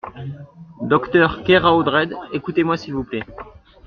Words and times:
Docteur 0.81 1.43
Keraotred, 1.43 2.15
écoutez-moi 2.33 2.75
s’il 2.75 2.95
vous 2.95 3.03
plait. 3.03 3.21